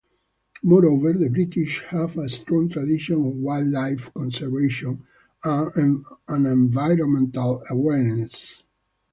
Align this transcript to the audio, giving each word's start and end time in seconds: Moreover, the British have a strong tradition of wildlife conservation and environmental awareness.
Moreover, 0.63 1.13
the 1.13 1.29
British 1.29 1.83
have 1.89 2.17
a 2.17 2.27
strong 2.27 2.69
tradition 2.69 3.17
of 3.23 3.33
wildlife 3.35 4.11
conservation 4.15 5.05
and 5.43 6.03
environmental 6.27 7.63
awareness. 7.69 8.63